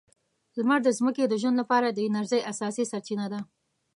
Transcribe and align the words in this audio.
لمر 0.57 0.79
د 0.83 0.89
ځمکې 0.97 1.23
د 1.27 1.33
ژوند 1.41 1.55
لپاره 1.61 1.87
د 1.91 1.99
انرژۍ 2.07 2.41
اساسي 2.51 2.83
سرچینه 2.91 3.25
ده. 3.33 3.39